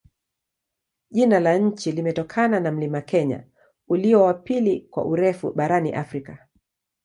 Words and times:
Jina 1.11 1.39
la 1.39 1.57
nchi 1.57 1.91
limetokana 1.91 2.59
na 2.59 2.71
mlima 2.71 3.01
Kenya, 3.01 3.43
ulio 3.87 4.21
wa 4.23 4.33
pili 4.33 4.81
kwa 4.81 5.05
urefu 5.05 5.51
barani 5.53 5.93
Afrika. 5.93 6.47